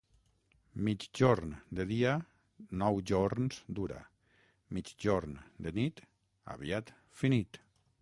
[0.85, 2.15] Migjorn de dia
[2.83, 4.01] nou jorns dura;
[4.79, 6.05] migjorn de nit,
[6.57, 7.67] aviat finit.